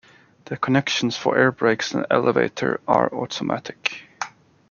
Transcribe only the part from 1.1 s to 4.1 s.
for airbrakes and elevator are automatic.